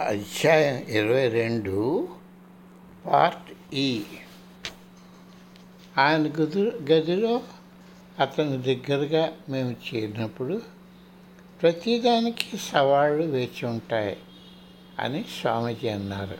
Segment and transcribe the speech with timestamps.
[0.00, 2.08] అధ్యాయం ఇరవై రెండు
[3.06, 4.02] పార్ట్ ఈ.
[5.98, 7.42] ఆయన గదు గదిలో
[8.18, 10.62] అతని దగ్గరగా మేము చేరినప్పుడు
[11.62, 14.16] ప్రతిదానికి సవాళ్ళు వేచి ఉంటాయి
[14.98, 16.38] అని స్వామీజీ అన్నారు.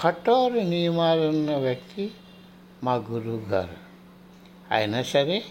[0.00, 2.10] కఠోర నియమాలున్న వ్యక్తి
[2.84, 3.76] మా గురువు గారు.
[4.70, 5.44] అయినా సరే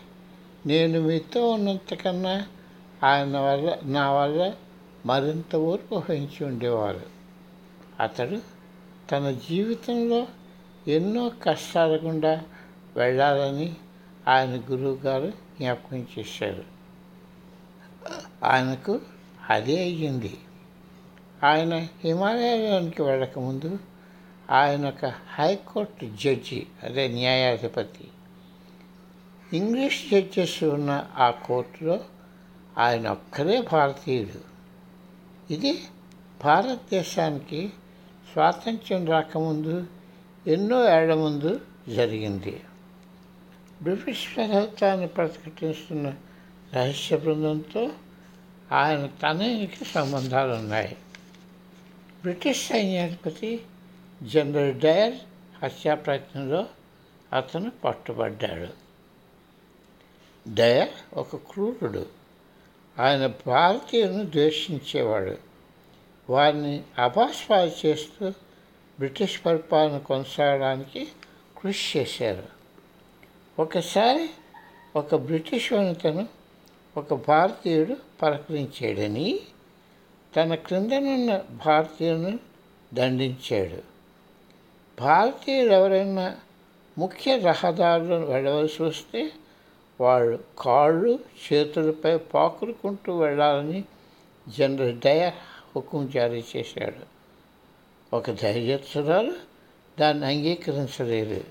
[0.66, 2.48] నేను మీతో ఉన్నంతకన్నా
[3.04, 4.54] ఆయన వల్ల నా వల్ల
[5.06, 7.02] మరింత ఓర్పు వహించి ఉండేవారు.
[8.00, 8.38] అతడు
[9.12, 10.28] తన జీవితంలో
[10.88, 12.44] ఎన్నో కష్టాల గుండా
[12.96, 13.76] వెళ్ళాలని
[14.28, 16.64] ఆయన గురువుగారు జ్ఞాపకం చేశారు.
[18.44, 19.00] ఆయనకు
[19.50, 20.38] అదే అయ్యింది.
[21.44, 23.80] ఆయన హిమాలయానికి వెళ్ళకముందు
[24.52, 28.08] ఆయన ఒక హైకోర్టు జడ్జి అదే న్యాయాధిపతి.
[29.54, 32.00] ఇంగ్లీష్ జడ్జెస్ ఉన్న ఆ కోర్టులో
[32.78, 34.55] ఆయన ఒక్కరే భారతీయుడు.
[35.52, 35.84] ఇది
[36.44, 37.70] భారతదేశానికి
[38.34, 39.88] స్వాతంత్ర్యం రాకముందు
[40.48, 41.62] ఎన్నో ఏళ్ళ ముందు
[41.96, 42.64] జరిగింది.
[43.82, 46.14] బ్రిటిష్ ప్రభుత్వాన్ని ప్రకటిస్తున్న
[46.74, 47.90] రహస్య బృందంతో
[48.72, 50.98] ఆయన తనయునికి సంబంధాలు ఉన్నాయి
[52.22, 53.62] బ్రిటిష్ సైన్యాధిపతి
[54.24, 55.14] జనరల్ డయర్
[55.64, 56.66] హత్యా ప్రయత్నంలో
[57.34, 58.68] అతను పట్టుబడ్డాడు.
[60.54, 62.25] డయర్ ఒక క్రూరుడు.
[63.00, 65.38] ఆయన భారతీయులను ద్వేషించేవాడు.
[66.30, 68.30] వారిని అభాస్పాలు చేస్తూ
[69.00, 71.08] బ్రిటిష్ పరిపాలన కొనసాగడానికి
[71.58, 72.44] కృషి చేశారు.
[73.62, 74.30] ఒకసారి
[74.96, 76.28] ఒక బ్రిటిష్ వనితను
[76.98, 79.40] ఒక భారతీయుడు పలకరించాడని
[80.36, 82.40] తన క్రిందనున్న భారతీయులను
[82.94, 83.82] దండించాడు.
[85.02, 86.36] భారతీయులు ఎవరైనా
[86.98, 89.32] ముఖ్య రహదారులను వెళ్ళవలసి వస్తే
[90.02, 91.20] వాళ్ళు కాళ్ళు
[91.54, 93.84] చేతులపై పాకురుకుంటూ వెళ్ళాలని
[94.50, 95.34] జనరల్ డయర్
[95.76, 97.16] హుకుం జారీ చేశాడు.
[98.16, 99.34] ఒక ధైర్యస్తురాలు
[100.00, 101.44] దాన్ని అంగీకరించలేదు.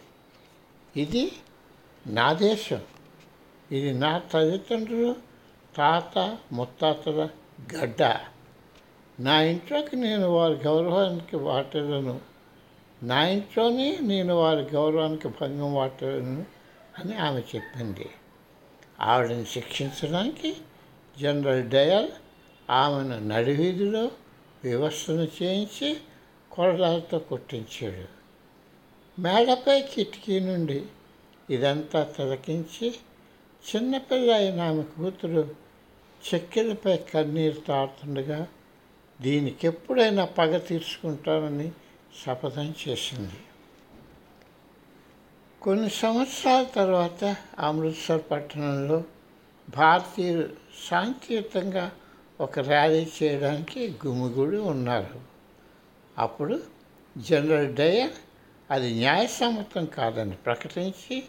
[0.96, 1.32] ఇది
[2.06, 2.80] నా దేశం.
[3.72, 5.16] ఇది నా తల్లిదండ్రులు
[5.76, 7.28] తాత ముత్తాతల
[7.76, 8.02] గడ్డ.
[9.20, 12.20] నా ఇంట్లోకి నేను వారి గౌరవానికి వాటలను
[13.02, 16.44] నా ఇంట్లోనే నేను వారి గౌరవానికి భంగం వాటలను
[16.98, 18.10] అని ఆమె చెప్పింది.
[19.04, 20.56] ఆవిడని శిక్షించడానికి
[21.20, 22.08] జనరల్ డయల్
[22.70, 24.10] ఆమెను నడివీధిలో
[24.64, 25.96] వివస్థను చేయించి
[26.52, 28.06] కొరడాలతో కొట్టించాడు.
[29.20, 30.86] మేడపై కిటికీ నుండి
[31.50, 32.94] ఇదంతా తిలకించి
[33.64, 35.54] చిన్నపిల్ల అయిన ఆమె కూతురు
[36.24, 38.48] చెక్కెలపై కన్నీరు తాడుతుండగా
[39.20, 41.72] దీనికి ఎప్పుడైనా పగ తీర్చుకుంటానని
[42.26, 43.40] శపథం చేసింది.
[45.64, 49.04] కొన్ని సంవత్సరాల తర్వాత అమృత్సర్ పట్టణంలో
[49.76, 50.48] భారతీయులు
[50.90, 51.92] శాంతియుతంగా
[52.40, 55.20] ఒక ర్యాలీ చేయడానికి గుమిగుడి ఉన్నారు.
[56.18, 56.60] అప్పుడు
[57.18, 58.10] జనరల్ డయర్
[58.70, 61.22] అది న్యాయసమ్మతం కాదని ప్రకటించి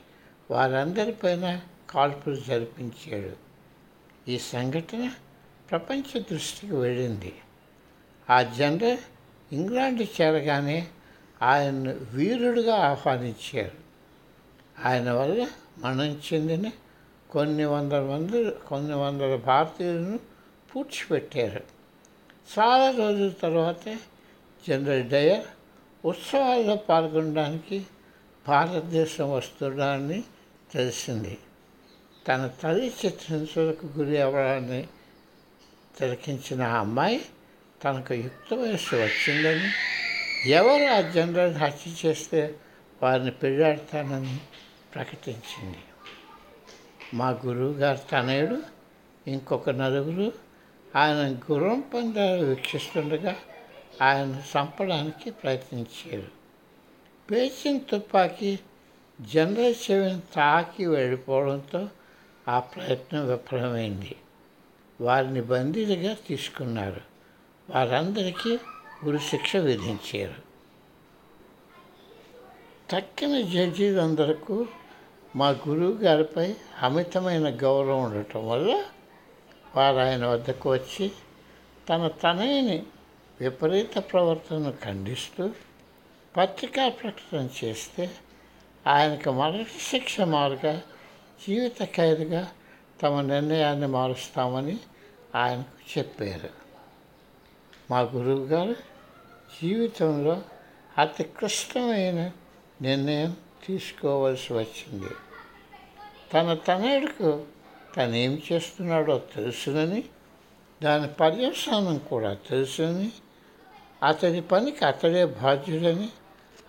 [0.51, 3.35] వారందరిపైన కాల్పులు జరిపించాడు.
[4.29, 5.11] ఈ సంఘటన
[5.71, 7.33] ప్రపంచ దృష్టికి వెళ్ళింది.
[8.29, 8.97] ఆ జనరల్
[9.51, 10.87] ఇంగ్లాండ్ చేరగానే
[11.41, 13.84] ఆయన్ను వీరుడుగా ఆహ్వానించారు.
[14.83, 15.47] ఆయన వల్ల
[15.77, 16.71] మనం చెందిన
[17.29, 20.19] కొన్ని వందల మంది కొన్ని వందల భారతీయులను
[20.71, 21.63] పూడ్చిపెట్టారు.
[22.57, 23.97] చాలా రోజుల తర్వాత
[24.67, 25.45] జనరల్ డయర్
[26.07, 27.85] ఉత్సవాల్లో పాల్గొనడానికి
[28.47, 30.23] భారతదేశం వస్తున్నాడని
[30.71, 31.37] తెలిసింది.
[32.27, 34.87] తన తల్లి చిత్రహింసలకు గురి అవ్వడాన్ని
[35.99, 37.21] తిలకించిన ఆ అమ్మాయి
[37.83, 39.69] తనకు యుక్త వయస్సు వచ్చిందని
[40.51, 42.55] ఎవరు ఆ జనరల్ హత్య చేస్తే
[43.03, 44.39] వారిని పెళ్ళాడతానని
[44.95, 45.77] ప్రకటించింది.
[47.13, 48.61] మా గురువు గారు తనయుడు
[49.27, 50.31] ఇంకొక నలుగురు
[50.95, 53.35] ఆయన గుర్రం పందాలు వీక్షిస్తుండగా
[54.01, 56.27] ఆయన చంపడానికి ప్రయత్నించారు.
[57.31, 58.59] పేచిన తుపాకీ
[59.21, 61.89] జనరల్ చెవిని తాకి వెళ్ళిపోవడంతో
[62.47, 64.15] ఆ ప్రయత్నం విఫలమైంది.
[65.01, 67.01] వారిని బందీలుగా తీసుకున్నారు.
[67.69, 68.59] వారందరికీ
[69.03, 70.45] ఉరిశిక్ష విధించారు.
[72.89, 74.67] తక్కిన జడ్జీలందరకు
[75.35, 78.83] మా గురువు గారిపై అమితమైన గౌరవం ఉండటం వల్ల
[79.75, 81.11] వారు ఆయన వద్దకు వచ్చి
[81.89, 82.85] తన తనయుని
[83.41, 85.49] విపరీత ప్రవర్తనను ఖండిస్తూ
[86.37, 88.11] పత్రికా ప్రకటన చేస్తే
[88.87, 90.81] ఆయనకు మరణ శిక్ష మారుగా
[91.47, 92.51] జీవిత ఖైదుగా
[93.03, 94.79] తమ నిర్ణయాన్ని మారుస్తామని
[95.35, 96.49] ఆయనకు చెప్పారు.
[97.91, 98.75] మా గురువుగారు
[99.61, 100.41] జీవితంలో
[100.97, 102.31] అతి క్లిష్టమైన
[102.81, 105.09] నిర్ణయం తీసుకోవాల్సి వచ్చింది.
[106.33, 107.45] తన తనయుడుకు
[107.97, 110.03] తను ఏం చేస్తున్నాడో తెలుసునని
[110.83, 113.11] దాని పర్యవసానం కూడా తెలుసునని
[114.07, 116.09] అతడి పనికి అతడే బాధ్యుడని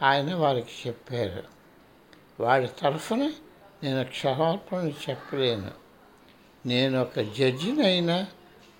[0.02, 1.42] ఆయన వారికి చెప్పారు.
[2.40, 3.32] వాడి తరఫున
[3.82, 5.70] నేను క్షమాపణ చెప్పలేను.
[6.66, 8.26] నేను ఒక జడ్జినైనా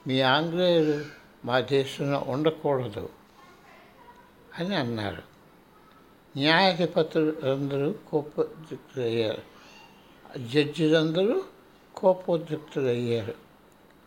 [0.07, 1.05] మీ ఆంగ్లేయులు
[1.45, 3.09] మా దేశంలో ఉండకూడదు
[4.59, 5.36] అని అన్నారు.
[6.37, 9.43] న్యాయాధిపతులు అందరూ కోపోద్రిక్తులయ్యారు.
[10.39, 11.43] జడ్జిలందరూ
[11.97, 13.35] కోపోద్రిక్తులయ్యారు.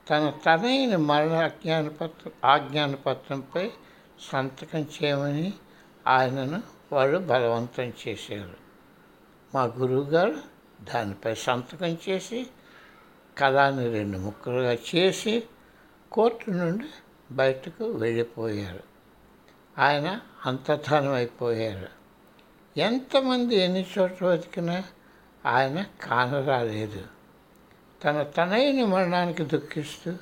[0.09, 3.71] తన తనైన మరణ అజ్ఞానపత్రం ఆజ్ఞానపత్రంపై
[4.31, 5.53] సంతకం చేయమని
[6.07, 8.57] ఆయనను వాళ్ళు బలవంతం చేశారు.
[9.55, 10.35] మా గురువుగారు
[10.81, 12.47] దానిపై సంతకం చేసి
[13.37, 15.43] కళాన్ని రెండు ముక్కలుగా చేసి
[16.11, 16.85] కోర్టు నుండి
[17.31, 18.83] బయటకు వెళ్ళిపోయారు.
[19.77, 21.98] ఆయన అంతర్ధానం అయిపోయారు.
[22.79, 24.83] ఎంతమంది ఎన్ని చోట్ల వెతికినా
[25.45, 27.01] ఆయన కానరాలేదు.
[28.03, 30.13] తన తనైన మరణానికి దుఃఖిస్తూ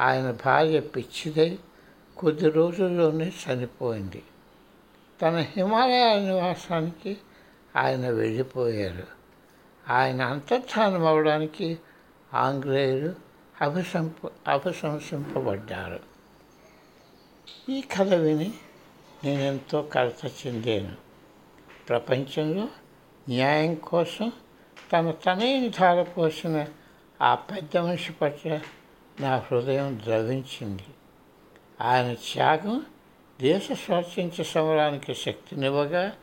[0.00, 1.58] ఆయన భార్య పిచ్చిదై
[2.16, 4.22] కొద్ది రోజుల్లోనే చనిపోయింది.
[5.22, 7.16] తన హిమాలయ నివాసానికి
[7.76, 9.06] ఆయన వెళ్ళిపోయారు.
[9.88, 11.78] ఆయన అంతర్ధానం అవడానికి
[12.34, 13.14] ఆంగ్లేయులు
[13.60, 16.00] అభిశంప అభిశంసింపబడ్డారు
[17.68, 18.52] ఈ కథ విని
[19.24, 21.09] నేను ఎంతో కలత చెందాను.
[21.90, 22.68] ప్రపంచంలో
[23.28, 24.32] న్యాయం కోసం
[24.92, 26.66] తన తనైన ధారపోసిన
[27.22, 28.60] ఆ పెద్ద మనిషి పట్ల
[29.20, 30.84] నా హృదయం ద్రవించింది.
[31.80, 32.86] ఆయన త్యాగం
[33.40, 36.16] దేశ స్వాతంత్ర్య సమరానికి శక్తినివ్వగా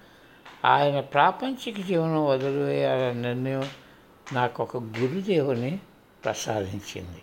[0.65, 3.69] ఆయన ప్రాపంచిక జీవనం వదిలివేయాలన్న నిర్ణయం
[4.33, 5.79] నాకు ఒక గురుదేవుని
[6.25, 7.21] ప్రసాదించింది.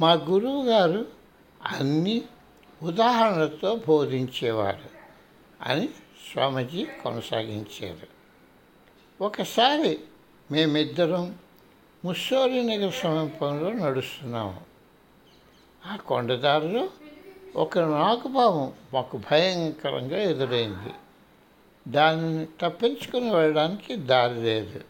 [0.00, 1.06] మా గురువు గారు
[1.66, 2.22] అన్నీ
[2.82, 4.90] ఉదాహరణతో బోధించేవారు
[5.62, 5.88] అని
[6.32, 8.06] స్వామీజీ కొనసాగించారు.
[9.24, 10.00] ఒకసారి
[10.50, 11.38] మేమిద్దరం
[12.04, 14.60] ముస్సోరి నగర సమీపంలో నడుస్తున్నాము.
[15.86, 16.88] ఆ కొండదారిలో
[17.56, 20.92] ఒక నాగుపాము మాకు భయంకరంగా ఎదురైంది.
[21.88, 24.80] దానిని తప్పించుకుని వెళ్ళడానికి దారి లేదు.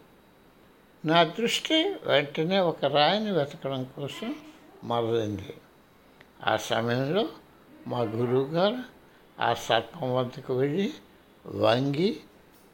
[1.05, 4.35] నా దృష్టి వెంటనే ఒక రాయిని వెతకడం కోసం
[4.83, 5.53] మరలింది.
[6.43, 7.27] ఆ సమయంలో
[7.87, 8.77] మా గురువుగారు
[9.39, 10.93] ఆ సర్పం వద్దకు వెళ్ళి
[11.45, 12.19] వంగి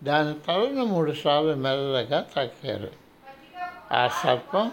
[0.03, 2.91] దాని తలను మూడుసార్లు మెల్లగా తాకారు.
[3.91, 4.71] ఆ సర్పం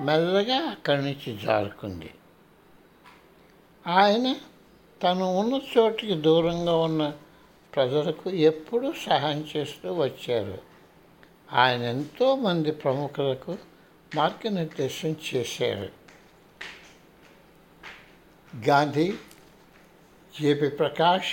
[0.00, 2.10] మెల్లగా అక్కడి నుంచి జారుకుంది.
[3.86, 4.34] ఆయన
[5.02, 7.12] తను ఉన్న చోటికి దూరంగా ఉన్న
[7.74, 10.58] ప్రజలకు ఎప్పుడూ సహాయం చేస్తూ వచ్చారు.
[11.52, 13.58] ఆయన ఎంతోమంది ప్రముఖులకు
[14.16, 15.88] మార్గనిర్దేశం చేశారు.
[18.68, 19.14] గాంధీ
[20.40, 21.32] జేపీ ప్రకాష్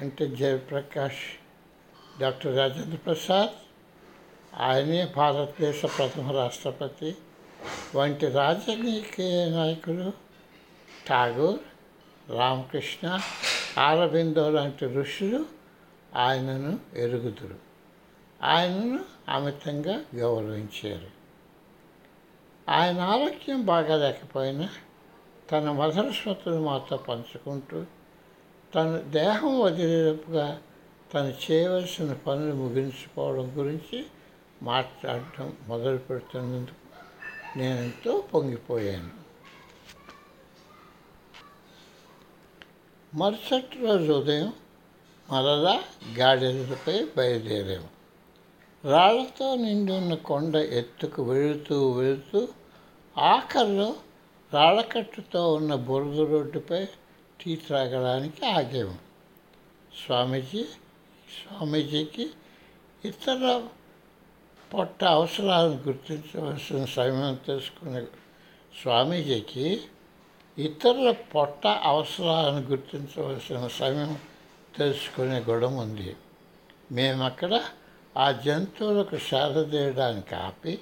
[0.00, 1.40] అంటే జయప్రకాష్
[2.20, 3.50] డాక్టర్ రాజేంద్ర ప్రసాద్
[4.60, 7.16] ఆయనే భారతదేశ ప్రథమ రాష్ట్రపతి.
[7.94, 10.12] వంటి రాజకీయ నాయకులు
[11.08, 11.60] ఠాగూర్
[12.30, 13.20] రామకృష్ణ
[13.78, 15.46] ఆరబిందో లాంటి ఋషులు
[16.16, 17.58] ఆయనను ఎరుగుదురు.
[18.42, 21.10] ఆయనను అమితంగా గౌరవించారు.
[22.70, 24.68] ఆయన ఆరోగ్యం బాగాలేకపోయినా
[25.52, 27.84] తన మధుర స్మృతులు మాతో పంచుకుంటూ
[28.74, 30.62] తన దేహం వదిలేపుగా
[31.14, 34.06] తను చేయవలసిన పనులు ముగించుకోవడం గురించి
[34.62, 36.86] మాట్లాడటం మొదలు పెడుతున్నందుకు
[37.58, 39.10] నేను ఎంతో పొంగిపోయాను.
[43.16, 44.52] మరుసటి రోజు ఉదయం
[45.32, 45.82] మరలా
[46.18, 47.88] గాడిదలపై బయలుదేరాము.
[48.92, 52.48] రాళ్ళతో నిండి ఉన్న కొండ ఎత్తుకు వెళుతూ వెళుతూ
[53.18, 53.96] ఆఖరిలో
[54.54, 56.84] రాళ్ళకట్టుతో ఉన్న బురద రోడ్డుపై
[57.40, 58.98] టీ త్రాగడానికి ఆగాము.
[60.06, 60.64] స్వామీజీ
[61.36, 62.30] స్వామీజీకి
[63.04, 63.68] ఇతర
[64.74, 68.02] పొట్ట అవసరాలను గుర్తించవలసిన సమయం తెలుసుకునే
[68.82, 69.80] స్వామీజీకి
[70.58, 74.18] ఇతరుల పొట్ట అవసరాలను గుర్తించవలసిన సమయం
[74.78, 76.16] తెలుసుకునే గుణం ఉంది.
[76.92, 77.60] మేము అక్కడ
[78.16, 80.78] ఆ జంతువులకు సేదతీయడానికి ఆపి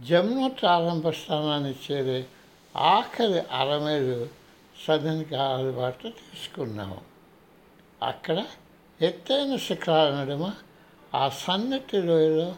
[0.00, 2.26] జమున ప్రారంభ స్థానాన్ని చేరే
[2.76, 4.28] ఆఖరి అరమేలు
[4.86, 7.00] సదనికి అలవాటు తీసుకున్నాము
[8.02, 8.44] అక్కడ
[9.00, 10.52] ఎత్తైన శిఖరాల నడుమ
[11.14, 12.56] ఆ సన్నటి లోయలో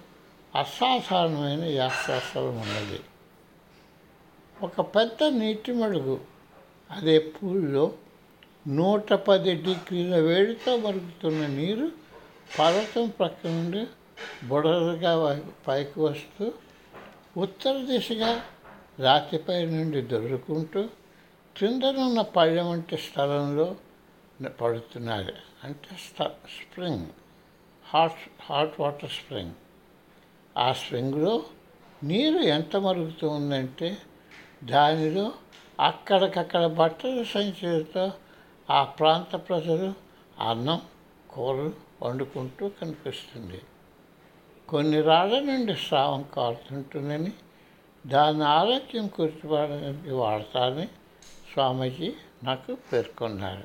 [0.55, 3.01] అసాధారణమైన యాత్రాస్థలం ఉన్నది.
[4.63, 6.21] ఒక పెద్ద నీటి మడుగు
[6.91, 7.93] అదే పూల్లో
[8.69, 11.93] నూట పది డిగ్రీల వేడితో మరుగుతున్న నీరు
[12.59, 13.87] పర్వతం ప్రక్క నుండి
[14.49, 16.53] బుడరగా పైకి వస్తూ
[17.37, 18.43] ఉత్తర దిశగా
[18.99, 20.89] రాతిపై నుండి దొరుకుంటూ
[21.57, 23.77] క్రిందనున్న పళ్ళెం వంటి స్థలంలో
[24.61, 25.33] పడుతున్నది
[25.65, 27.07] అంటే spring
[27.87, 29.53] hot hot water spring.
[30.59, 31.43] ఆ స్ప్రింగ్లో
[32.03, 33.99] నీరు ఎంత మరుగుతూ ఉందంటే
[34.65, 35.33] దానిలో
[35.81, 38.13] అక్కడికక్కడ బట్టల సంచులతో
[38.71, 39.95] ఆ ప్రాంత ప్రజలు
[40.41, 40.81] అన్నం
[41.31, 41.73] కూరలు
[42.03, 43.63] వండుకుంటూ కనిపిస్తుంది.
[44.69, 47.33] కొన్ని రాళ్ళ నుండి స్రావం కారుతుంటుందని
[48.07, 50.87] దాని ఆరోగ్యం కూర్చోవడానికి వాడతారని
[51.53, 52.13] స్వామీజీ
[52.45, 53.65] నాకు పేర్కొన్నారు.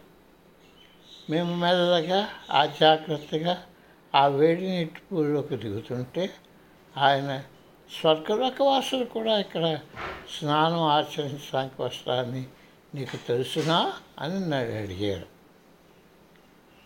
[1.32, 3.66] మేము మెల్లగా ఆ జాగ్రత్తగా
[4.16, 6.30] ఆ వేడి నీటి పూలోకి దిగుతుంటే
[6.98, 7.44] ఆయన
[8.02, 9.80] స్వర్గలోకవాసులు కూడా ఇక్కడ
[10.40, 12.44] స్నానం ఆచరించడానికి వస్తారని
[12.96, 15.26] నీకు తెలుసునా అని నన్ను అడిగారు.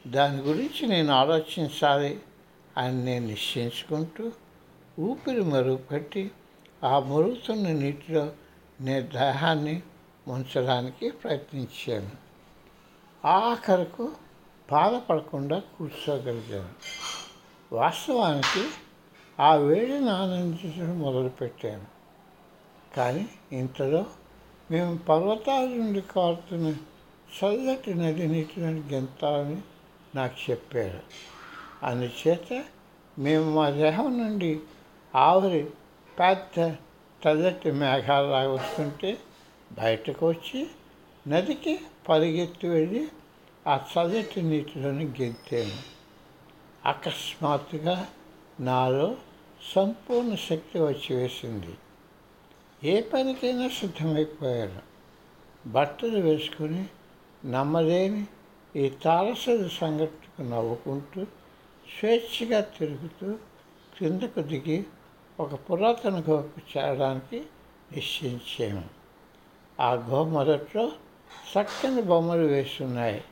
[0.07, 2.19] దాని గురించి నేను ఆలోచించాలి
[2.77, 4.31] అని నేను నిశ్చయించుకుంటూ
[4.99, 6.31] ఊపిరి మరుగుపెట్టి
[6.83, 8.31] ఆ మురుగుతున్న నీటిలో
[8.81, 9.83] నేను దేహాన్ని
[10.27, 12.09] ముంచడానికి ప్రయత్నించాను.
[13.27, 14.11] ఆఖరకు
[14.71, 16.69] బాధపడకుండా కూర్చోగలిగాను.
[17.75, 18.69] వాస్తవానికి
[19.39, 21.85] ఆ వేడిని ఆనందించడం మొదలుపెట్టాను.
[22.95, 24.05] కానీ ఇంతలో
[24.71, 26.75] మేము పర్వతాల నుండి కారుతున్న
[27.43, 29.61] చల్లటి నది నీటిని గెంతాలని
[30.15, 31.01] నాకు చెప్పారు.
[31.83, 32.63] అందుచేత
[33.19, 34.59] మేము మా దేహం నుండి
[35.15, 35.69] ఆవిరి
[36.19, 36.75] పెద్ద
[37.23, 39.17] తెల్లటి మేఘాలలాగా వస్తుంటే
[39.71, 40.67] బయటకు వచ్చి
[41.27, 41.79] నదికి
[42.09, 43.07] పరిగెత్తి వెళ్ళి
[43.67, 45.77] ఆ చల్లటి నీటిలోని గెంతాను.
[46.85, 48.09] అకస్మాత్తుగా
[48.59, 49.15] నాలో
[49.75, 51.73] సంపూర్ణ శక్తి వచ్చి వేసింది.
[52.83, 54.81] ఏ పనికైనా సిద్ధమైపోయాను.
[55.67, 56.85] బట్టలు వేసుకుని
[57.51, 58.27] నమ్మలేని
[58.75, 61.25] ఈ తారసరి సంఘటనకు నవ్వుకుంటూ
[61.99, 63.33] స్వేచ్ఛగా తిరుగుతూ
[63.97, 64.85] క్రిందకు దిగి
[65.39, 67.43] ఒక పురాతన గుహకు చేరడానికి
[67.91, 68.83] నిశ్చయించాము.
[69.79, 70.91] ఆ గుహ మొదట్లో
[71.53, 73.23] చక్కని బొమ్మలు వేస్తున్నాయి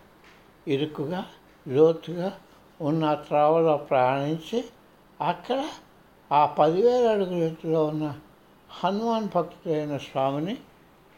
[0.67, 1.25] ఇరుకుగా
[1.67, 2.39] లోతుగా
[2.81, 4.65] ఉన్న త్రావలో ప్రయాణించి
[5.22, 5.70] అక్కడ
[6.31, 8.20] ఆ పదివేల అడుగుల ఎత్తులో ఉన్న
[8.70, 10.58] హనుమాన్ భక్తుడైన స్వామిని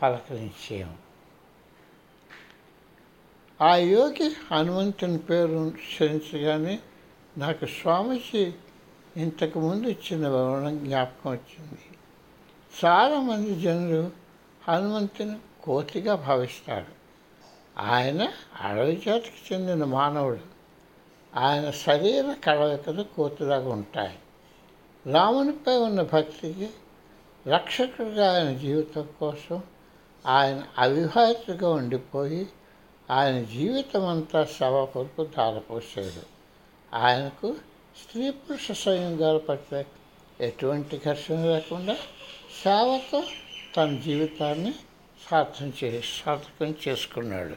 [0.01, 0.97] పలకరించాము.
[3.61, 6.79] ఆ యోగి హనుమంతుని పేరు ఉచ్చరించగానే
[7.37, 8.53] నాకు స్వామిజీ
[9.17, 11.79] ఇంతకుముందు ఇచ్చిన భవనం జ్ఞాపకం వచ్చింది.
[12.86, 14.12] చాలామంది జనులు
[14.67, 16.86] హనుమంతుని కోతిగా భావిస్తారు.
[17.77, 18.27] ఆయన
[18.62, 20.39] అడవి జాతికి చెందిన మానవుడు.
[21.36, 24.20] ఆయన శరీర కదలికలు కోతిలాగా ఉంటాయి.
[25.12, 26.70] రామునిపై ఉన్న భక్తికి
[27.48, 29.63] రక్షకుడిగా ఆయన జీవితం కోసం
[30.25, 32.48] ఆయన అవివాహితుగా ఉండిపోయి
[33.12, 36.25] ఆయన జీవితం అంతా సభ కొరకు దారపోసాడు
[36.96, 37.55] ఆయనకు
[38.01, 39.83] స్త్రీ పురుష సంయోగాల పట్ల
[40.41, 41.95] ఎటువంటి ఘర్షణ లేకుండా
[42.63, 43.19] సేవతో
[43.77, 44.73] తన జీవితాన్ని
[45.29, 45.89] సార్థం చే
[46.23, 47.55] సార్థకం చేసుకున్నాడు.